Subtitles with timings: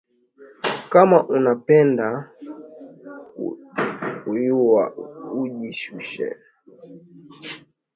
[0.91, 2.31] Kama unapenda
[4.23, 4.95] kuyuwa
[5.33, 6.35] uji shushe